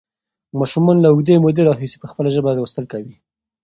ماشومان 0.59 0.97
له 1.01 1.07
اوږدې 1.11 1.35
مودې 1.43 1.61
راهیسې 1.69 1.97
په 1.99 2.07
خپله 2.11 2.29
ژبه 2.35 2.49
لوستل 2.57 2.85
کوي. 2.93 3.15